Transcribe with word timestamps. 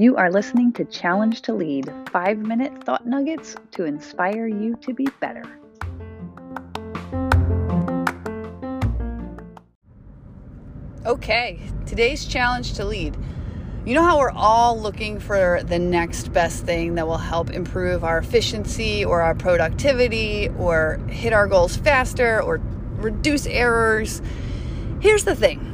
You 0.00 0.14
are 0.16 0.30
listening 0.30 0.72
to 0.74 0.84
Challenge 0.84 1.42
to 1.42 1.52
Lead 1.52 1.92
five 2.12 2.38
minute 2.38 2.84
thought 2.84 3.04
nuggets 3.04 3.56
to 3.72 3.84
inspire 3.86 4.46
you 4.46 4.76
to 4.76 4.94
be 4.94 5.08
better. 5.18 5.42
Okay, 11.04 11.58
today's 11.84 12.24
challenge 12.24 12.74
to 12.74 12.84
lead. 12.84 13.16
You 13.84 13.94
know 13.94 14.04
how 14.04 14.18
we're 14.18 14.30
all 14.30 14.80
looking 14.80 15.18
for 15.18 15.62
the 15.64 15.80
next 15.80 16.32
best 16.32 16.64
thing 16.64 16.94
that 16.94 17.08
will 17.08 17.18
help 17.18 17.50
improve 17.50 18.04
our 18.04 18.18
efficiency 18.18 19.04
or 19.04 19.22
our 19.22 19.34
productivity 19.34 20.50
or 20.56 21.00
hit 21.08 21.32
our 21.32 21.48
goals 21.48 21.74
faster 21.74 22.40
or 22.40 22.60
reduce 22.98 23.46
errors? 23.46 24.22
Here's 25.00 25.24
the 25.24 25.34
thing 25.34 25.64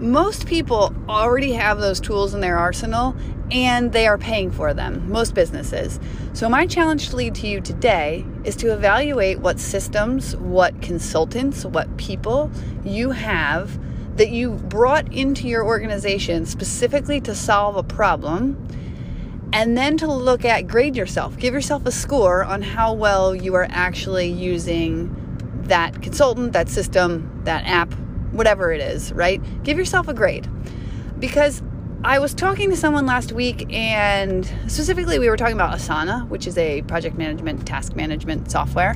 most 0.00 0.46
people 0.46 0.94
already 1.08 1.52
have 1.52 1.80
those 1.80 2.00
tools 2.00 2.32
in 2.32 2.40
their 2.40 2.56
arsenal 2.56 3.16
and 3.50 3.92
they 3.92 4.06
are 4.06 4.18
paying 4.18 4.50
for 4.50 4.74
them, 4.74 5.10
most 5.10 5.34
businesses. 5.34 5.98
So, 6.34 6.48
my 6.48 6.66
challenge 6.66 7.10
to 7.10 7.16
lead 7.16 7.34
to 7.36 7.46
you 7.46 7.60
today 7.60 8.24
is 8.44 8.54
to 8.56 8.72
evaluate 8.72 9.40
what 9.40 9.58
systems, 9.58 10.36
what 10.36 10.80
consultants, 10.82 11.64
what 11.64 11.96
people 11.96 12.50
you 12.84 13.10
have 13.10 13.78
that 14.16 14.30
you 14.30 14.52
brought 14.52 15.12
into 15.12 15.48
your 15.48 15.64
organization 15.64 16.44
specifically 16.44 17.20
to 17.22 17.34
solve 17.34 17.76
a 17.76 17.82
problem, 17.82 18.68
and 19.52 19.76
then 19.76 19.96
to 19.96 20.06
look 20.06 20.44
at 20.44 20.66
grade 20.66 20.94
yourself. 20.94 21.36
Give 21.38 21.54
yourself 21.54 21.86
a 21.86 21.92
score 21.92 22.44
on 22.44 22.60
how 22.60 22.92
well 22.92 23.34
you 23.34 23.54
are 23.54 23.66
actually 23.70 24.28
using 24.28 25.14
that 25.68 26.02
consultant, 26.02 26.52
that 26.52 26.68
system, 26.68 27.42
that 27.44 27.64
app, 27.66 27.92
whatever 28.32 28.72
it 28.72 28.80
is, 28.80 29.12
right? 29.12 29.40
Give 29.62 29.78
yourself 29.78 30.08
a 30.08 30.14
grade. 30.14 30.48
Because 31.18 31.62
I 32.04 32.20
was 32.20 32.32
talking 32.32 32.70
to 32.70 32.76
someone 32.76 33.06
last 33.06 33.32
week, 33.32 33.66
and 33.72 34.46
specifically, 34.68 35.18
we 35.18 35.28
were 35.28 35.36
talking 35.36 35.56
about 35.56 35.76
Asana, 35.76 36.28
which 36.28 36.46
is 36.46 36.56
a 36.56 36.82
project 36.82 37.18
management, 37.18 37.66
task 37.66 37.96
management 37.96 38.50
software 38.50 38.94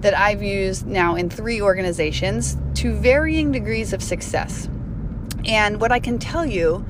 that 0.00 0.16
I've 0.16 0.42
used 0.42 0.86
now 0.86 1.14
in 1.16 1.30
three 1.30 1.60
organizations 1.60 2.56
to 2.74 2.94
varying 2.94 3.50
degrees 3.50 3.92
of 3.92 4.02
success. 4.02 4.68
And 5.46 5.80
what 5.80 5.92
I 5.92 5.98
can 5.98 6.18
tell 6.18 6.46
you 6.46 6.84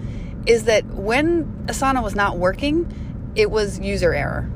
is 0.47 0.65
that 0.65 0.85
when 0.87 1.45
Asana 1.67 2.03
was 2.03 2.15
not 2.15 2.37
working, 2.39 3.33
it 3.35 3.51
was 3.51 3.79
user 3.79 4.13
error. 4.13 4.51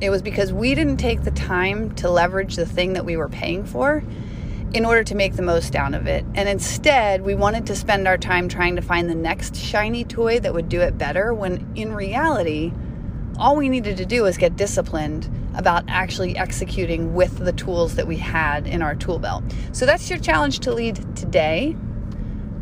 It 0.00 0.10
was 0.10 0.22
because 0.22 0.52
we 0.52 0.74
didn't 0.74 0.98
take 0.98 1.22
the 1.22 1.30
time 1.30 1.94
to 1.96 2.10
leverage 2.10 2.56
the 2.56 2.66
thing 2.66 2.92
that 2.92 3.04
we 3.04 3.16
were 3.16 3.28
paying 3.28 3.64
for 3.64 4.04
in 4.74 4.86
order 4.86 5.04
to 5.04 5.14
make 5.14 5.36
the 5.36 5.42
most 5.42 5.76
out 5.76 5.94
of 5.94 6.06
it. 6.06 6.24
And 6.34 6.48
instead, 6.48 7.22
we 7.22 7.34
wanted 7.34 7.66
to 7.66 7.76
spend 7.76 8.08
our 8.08 8.16
time 8.16 8.48
trying 8.48 8.76
to 8.76 8.82
find 8.82 9.08
the 9.08 9.14
next 9.14 9.56
shiny 9.56 10.04
toy 10.04 10.40
that 10.40 10.54
would 10.54 10.68
do 10.68 10.80
it 10.80 10.96
better 10.96 11.34
when 11.34 11.70
in 11.74 11.92
reality, 11.92 12.72
all 13.38 13.56
we 13.56 13.68
needed 13.68 13.96
to 13.98 14.06
do 14.06 14.22
was 14.22 14.36
get 14.36 14.56
disciplined 14.56 15.30
about 15.54 15.84
actually 15.88 16.36
executing 16.36 17.14
with 17.14 17.38
the 17.38 17.52
tools 17.52 17.96
that 17.96 18.06
we 18.06 18.16
had 18.16 18.66
in 18.66 18.80
our 18.80 18.94
tool 18.94 19.18
belt. 19.18 19.44
So 19.72 19.84
that's 19.84 20.08
your 20.08 20.18
challenge 20.18 20.60
to 20.60 20.72
lead 20.72 21.16
today. 21.16 21.76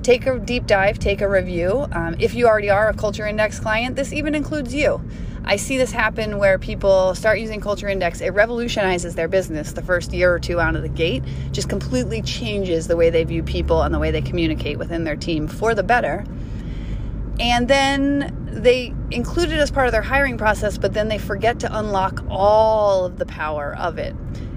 Take 0.02 0.26
a 0.26 0.38
deep 0.38 0.66
dive, 0.66 0.98
take 0.98 1.20
a 1.20 1.28
review. 1.28 1.86
Um, 1.92 2.16
if 2.18 2.34
you 2.34 2.48
already 2.48 2.70
are 2.70 2.88
a 2.88 2.94
Culture 2.94 3.26
Index 3.26 3.60
client, 3.60 3.94
this 3.96 4.12
even 4.12 4.34
includes 4.34 4.74
you. 4.74 5.00
I 5.44 5.56
see 5.56 5.78
this 5.78 5.90
happen 5.90 6.38
where 6.38 6.58
people 6.58 7.14
start 7.14 7.38
using 7.40 7.60
Culture 7.60 7.88
Index. 7.88 8.20
It 8.20 8.30
revolutionizes 8.30 9.14
their 9.14 9.28
business 9.28 9.72
the 9.72 9.82
first 9.82 10.12
year 10.12 10.32
or 10.32 10.38
two 10.38 10.60
out 10.60 10.76
of 10.76 10.82
the 10.82 10.88
gate, 10.88 11.24
just 11.52 11.68
completely 11.68 12.22
changes 12.22 12.86
the 12.86 12.96
way 12.96 13.10
they 13.10 13.24
view 13.24 13.42
people 13.42 13.82
and 13.82 13.94
the 13.94 13.98
way 13.98 14.10
they 14.10 14.22
communicate 14.22 14.78
within 14.78 15.04
their 15.04 15.16
team 15.16 15.48
for 15.48 15.74
the 15.74 15.82
better. 15.82 16.24
And 17.40 17.68
then 17.68 18.36
they 18.52 18.94
include 19.10 19.50
it 19.50 19.58
as 19.58 19.70
part 19.70 19.86
of 19.86 19.92
their 19.92 20.02
hiring 20.02 20.36
process, 20.36 20.76
but 20.76 20.92
then 20.92 21.08
they 21.08 21.18
forget 21.18 21.58
to 21.60 21.78
unlock 21.78 22.22
all 22.28 23.06
of 23.06 23.18
the 23.18 23.26
power 23.26 23.74
of 23.76 23.98
it 23.98 24.14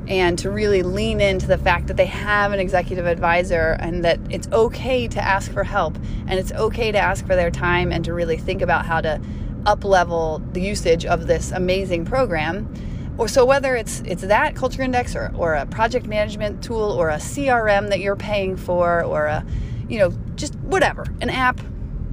and 0.08 0.38
to 0.40 0.52
really 0.52 0.84
lean 0.84 1.22
into 1.22 1.48
the 1.48 1.58
fact 1.58 1.88
that 1.88 1.96
they 1.96 2.06
have 2.06 2.52
an 2.52 2.60
executive 2.60 3.06
advisor 3.06 3.78
and 3.80 4.04
that 4.04 4.20
it's 4.30 4.50
okay 4.52 5.08
to 5.08 5.22
ask 5.22 5.52
for 5.52 5.64
help 5.64 5.96
and 6.28 6.38
it's 6.40 6.52
okay 6.52 6.92
to 6.92 6.98
ask 6.98 7.26
for 7.26 7.38
their 7.38 7.50
time 7.50 7.92
and 7.92 8.04
to 8.04 8.14
really 8.14 8.38
think 8.38 8.62
about 8.62 8.86
how 8.86 9.00
to 9.00 9.22
up 9.66 9.84
level 9.84 10.42
the 10.54 10.62
usage 10.62 11.06
of 11.06 11.28
this 11.28 11.52
amazing 11.52 12.06
program. 12.06 12.74
Or 13.18 13.28
so 13.28 13.46
whether 13.46 13.76
it's 13.76 14.02
it's 14.02 14.24
that 14.24 14.56
culture 14.56 14.82
index 14.82 15.16
or, 15.16 15.32
or 15.36 15.54
a 15.54 15.66
project 15.66 16.08
management 16.08 16.64
tool 16.64 16.92
or 16.92 17.10
a 17.10 17.18
crm 17.18 17.90
that 17.90 18.00
you're 18.00 18.16
paying 18.16 18.58
for 18.58 19.04
or 19.04 19.26
a 19.26 19.46
you 19.88 20.00
know 20.00 20.12
just 20.36 20.56
whatever 20.62 21.06
an 21.22 21.30
app 21.30 21.60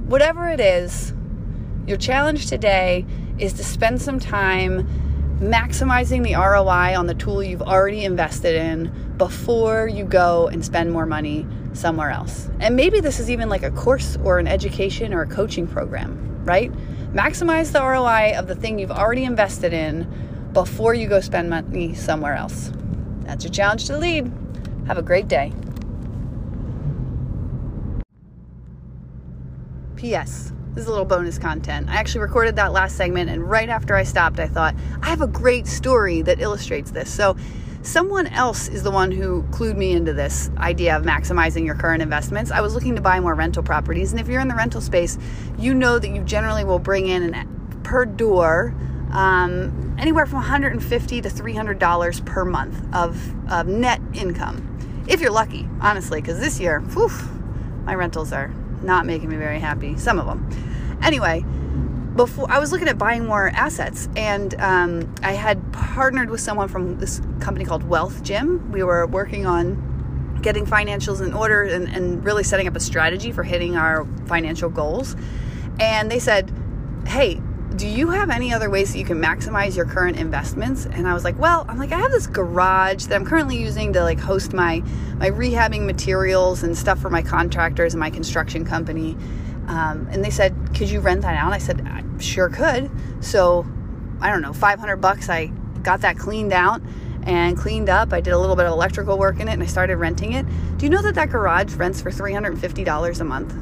whatever 0.05 0.47
it 0.47 0.59
is 0.59 1.13
your 1.87 1.97
challenge 1.97 2.45
today 2.45 3.03
is 3.39 3.53
to 3.53 3.63
spend 3.63 3.99
some 3.99 4.19
time 4.19 4.87
maximizing 5.39 6.21
the 6.23 6.35
ROI 6.35 6.95
on 6.95 7.07
the 7.07 7.15
tool 7.15 7.41
you've 7.41 7.63
already 7.63 8.05
invested 8.05 8.55
in 8.55 9.10
before 9.21 9.87
you 9.87 10.03
go 10.03 10.47
and 10.47 10.65
spend 10.65 10.91
more 10.91 11.05
money 11.05 11.45
somewhere 11.73 12.09
else. 12.09 12.49
And 12.59 12.75
maybe 12.75 13.01
this 13.01 13.19
is 13.19 13.29
even 13.29 13.49
like 13.49 13.61
a 13.61 13.69
course 13.69 14.17
or 14.23 14.39
an 14.39 14.47
education 14.47 15.13
or 15.13 15.21
a 15.21 15.27
coaching 15.27 15.67
program, 15.67 16.43
right? 16.43 16.71
Maximize 17.13 17.71
the 17.71 17.83
ROI 17.83 18.35
of 18.35 18.47
the 18.47 18.55
thing 18.55 18.79
you've 18.79 18.89
already 18.89 19.23
invested 19.23 19.73
in 19.73 20.07
before 20.53 20.95
you 20.95 21.07
go 21.07 21.21
spend 21.21 21.51
money 21.51 21.93
somewhere 21.93 22.33
else. 22.33 22.71
That's 23.19 23.43
your 23.43 23.53
challenge 23.53 23.85
to 23.85 23.97
lead. 23.99 24.33
Have 24.87 24.97
a 24.97 25.03
great 25.03 25.27
day. 25.27 25.53
P.S. 29.97 30.51
This 30.73 30.81
is 30.81 30.87
a 30.87 30.89
little 30.89 31.05
bonus 31.05 31.37
content. 31.37 31.89
I 31.89 31.97
actually 31.97 32.21
recorded 32.21 32.55
that 32.55 32.71
last 32.71 32.97
segment, 32.97 33.29
and 33.29 33.47
right 33.47 33.69
after 33.69 33.93
I 33.93 34.01
stopped, 34.01 34.39
I 34.39 34.47
thought, 34.47 34.73
I 35.03 35.09
have 35.09 35.21
a 35.21 35.27
great 35.27 35.67
story 35.67 36.23
that 36.23 36.39
illustrates 36.39 36.89
this. 36.89 37.07
So, 37.07 37.37
someone 37.83 38.27
else 38.27 38.67
is 38.67 38.83
the 38.83 38.91
one 38.91 39.11
who 39.11 39.43
clued 39.51 39.77
me 39.77 39.91
into 39.91 40.13
this 40.13 40.49
idea 40.57 40.95
of 40.95 41.03
maximizing 41.03 41.65
your 41.65 41.75
current 41.75 42.01
investments. 42.01 42.51
I 42.51 42.61
was 42.61 42.73
looking 42.73 42.95
to 42.95 43.01
buy 43.01 43.19
more 43.19 43.33
rental 43.33 43.63
properties, 43.63 44.11
and 44.11 44.19
if 44.19 44.27
you're 44.27 44.41
in 44.41 44.47
the 44.47 44.55
rental 44.55 44.81
space, 44.81 45.17
you 45.57 45.73
know 45.73 45.99
that 45.99 46.09
you 46.09 46.23
generally 46.23 46.63
will 46.63 46.79
bring 46.79 47.07
in 47.07 47.33
an, 47.33 47.81
per 47.83 48.05
door 48.05 48.75
um, 49.11 49.95
anywhere 49.99 50.25
from 50.25 50.39
150 50.39 51.21
to 51.21 51.29
300 51.29 51.79
dollars 51.79 52.21
per 52.21 52.45
month 52.45 52.83
of, 52.93 53.17
of 53.51 53.67
net 53.67 53.99
income, 54.13 55.05
if 55.07 55.19
you're 55.19 55.31
lucky, 55.31 55.67
honestly. 55.81 56.21
Because 56.21 56.39
this 56.39 56.59
year, 56.59 56.79
whew, 56.79 57.09
my 57.83 57.95
rentals 57.95 58.31
are 58.31 58.47
not 58.81 59.05
making 59.05 59.29
me 59.29 59.35
very 59.35 59.59
happy. 59.59 59.97
Some 59.97 60.19
of 60.19 60.25
them. 60.25 60.49
Anyway, 61.03 61.43
before 62.15 62.51
I 62.51 62.59
was 62.59 62.71
looking 62.71 62.87
at 62.87 62.97
buying 62.97 63.25
more 63.25 63.49
assets, 63.49 64.09
and 64.15 64.53
um, 64.61 65.15
I 65.23 65.31
had 65.31 65.71
partnered 65.71 66.29
with 66.29 66.41
someone 66.41 66.67
from 66.67 66.97
this 66.99 67.21
company 67.39 67.65
called 67.65 67.83
Wealth 67.83 68.23
Gym. 68.23 68.71
We 68.71 68.83
were 68.83 69.07
working 69.07 69.45
on 69.45 70.39
getting 70.41 70.65
financials 70.65 71.25
in 71.25 71.33
order 71.33 71.63
and, 71.63 71.87
and 71.87 72.23
really 72.23 72.43
setting 72.43 72.67
up 72.67 72.75
a 72.75 72.79
strategy 72.79 73.31
for 73.31 73.43
hitting 73.43 73.77
our 73.77 74.05
financial 74.25 74.69
goals. 74.69 75.15
And 75.79 76.11
they 76.11 76.19
said, 76.19 76.51
"Hey, 77.05 77.41
do 77.75 77.87
you 77.87 78.09
have 78.09 78.29
any 78.29 78.53
other 78.53 78.69
ways 78.69 78.91
that 78.91 78.99
you 78.99 79.05
can 79.05 79.21
maximize 79.21 79.77
your 79.77 79.85
current 79.85 80.17
investments 80.17 80.85
and 80.85 81.07
i 81.07 81.13
was 81.13 81.23
like 81.23 81.37
well 81.39 81.65
i'm 81.69 81.77
like 81.77 81.93
i 81.93 81.97
have 81.97 82.11
this 82.11 82.27
garage 82.27 83.05
that 83.05 83.15
i'm 83.15 83.25
currently 83.25 83.55
using 83.55 83.93
to 83.93 84.03
like 84.03 84.19
host 84.19 84.51
my 84.51 84.79
my 85.15 85.29
rehabbing 85.29 85.85
materials 85.85 86.63
and 86.63 86.77
stuff 86.77 86.99
for 86.99 87.09
my 87.09 87.21
contractors 87.21 87.93
and 87.93 87.99
my 87.99 88.09
construction 88.09 88.65
company 88.65 89.15
um, 89.67 90.05
and 90.11 90.23
they 90.23 90.29
said 90.29 90.53
could 90.73 90.89
you 90.89 90.99
rent 90.99 91.21
that 91.21 91.35
out 91.35 91.53
i 91.53 91.57
said 91.57 91.85
i 91.87 92.03
sure 92.19 92.49
could 92.49 92.89
so 93.23 93.65
i 94.19 94.29
don't 94.29 94.41
know 94.41 94.53
500 94.53 94.97
bucks 94.97 95.29
i 95.29 95.47
got 95.83 96.01
that 96.01 96.17
cleaned 96.17 96.53
out 96.53 96.81
and 97.23 97.57
cleaned 97.57 97.89
up 97.89 98.13
i 98.13 98.21
did 98.21 98.31
a 98.31 98.39
little 98.39 98.55
bit 98.55 98.65
of 98.65 98.71
electrical 98.71 99.17
work 99.17 99.39
in 99.39 99.47
it 99.47 99.53
and 99.53 99.63
i 99.63 99.65
started 99.65 99.97
renting 99.97 100.33
it 100.33 100.45
do 100.77 100.85
you 100.85 100.89
know 100.89 101.01
that 101.01 101.15
that 101.15 101.29
garage 101.29 101.73
rents 101.75 102.01
for 102.01 102.11
$350 102.11 103.19
a 103.19 103.23
month 103.23 103.53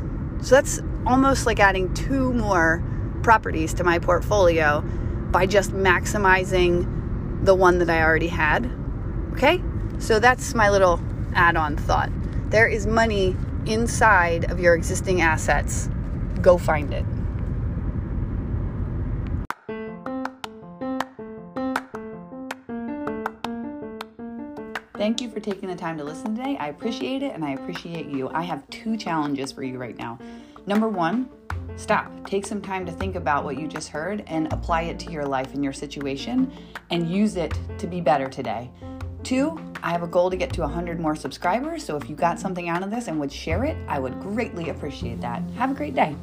so 0.46 0.56
that's 0.56 0.80
almost 1.06 1.46
like 1.46 1.60
adding 1.60 1.94
two 1.94 2.34
more 2.34 2.84
properties 3.24 3.74
to 3.76 3.84
my 3.84 4.00
portfolio 4.00 4.82
by 5.32 5.46
just 5.46 5.72
maximizing 5.72 7.46
the 7.46 7.54
one 7.54 7.80
that 7.80 7.90
I 7.90 8.02
already 8.02 8.28
had. 8.28 8.70
Okay? 9.34 9.62
So 10.00 10.20
that's 10.20 10.54
my 10.54 10.70
little 10.70 11.00
add 11.34 11.56
on 11.56 11.78
thought. 11.78 12.10
There 12.50 12.68
is 12.68 12.88
money 12.88 13.36
inside 13.66 14.50
of 14.52 14.60
your 14.60 14.76
existing 14.76 15.22
assets. 15.22 15.90
Go 16.42 16.58
find 16.58 16.94
it. 16.94 17.06
Thank 24.96 25.22
you 25.22 25.30
for 25.30 25.40
taking 25.40 25.70
the 25.70 25.76
time 25.76 25.98
to 25.98 26.04
listen 26.04 26.36
today. 26.36 26.58
I 26.60 26.68
appreciate 26.68 27.24
it 27.24 27.34
and 27.34 27.44
I 27.44 27.52
appreciate 27.52 28.08
you. 28.08 28.30
I 28.30 28.44
have 28.44 28.70
two 28.70 28.98
challenges 28.98 29.52
for 29.52 29.64
you 29.64 29.78
right 29.78 29.98
now. 29.98 30.20
Number 30.66 30.90
one, 30.90 31.30
Stop. 31.80 32.12
Take 32.26 32.46
some 32.46 32.62
time 32.62 32.86
to 32.86 32.92
think 32.92 33.16
about 33.16 33.46
what 33.46 33.58
you 33.58 33.66
just 33.66 33.88
heard 33.88 34.24
and 34.28 34.52
apply 34.52 34.82
it 34.84 35.00
to 35.00 35.12
your 35.12 35.26
life 35.26 35.54
and 35.54 35.64
your 35.64 35.72
situation 35.72 36.52
and 36.90 37.10
use 37.10 37.38
it 37.38 37.58
to 37.78 37.88
be 37.88 38.02
better 38.02 38.28
today. 38.28 38.70
Two, 39.24 39.60
I 39.84 39.92
have 39.92 40.04
a 40.04 40.08
goal 40.08 40.30
to 40.30 40.38
get 40.38 40.54
to 40.54 40.62
100 40.62 41.00
more 41.00 41.16
subscribers, 41.16 41.84
so 41.84 41.96
if 41.98 42.10
you 42.10 42.16
got 42.16 42.40
something 42.40 42.70
out 42.70 42.84
of 42.84 42.92
this 42.92 43.08
and 43.08 43.20
would 43.20 43.32
share 43.32 43.64
it, 43.66 43.78
I 43.88 44.00
would 44.00 44.20
greatly 44.20 44.70
appreciate 44.70 45.22
that. 45.22 45.42
Have 45.56 45.72
a 45.72 45.74
great 45.74 45.96
day. 45.96 46.16